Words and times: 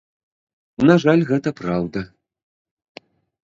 На 0.91 0.95
жаль, 1.03 1.21
гэта 1.33 1.49
праўда. 1.61 1.99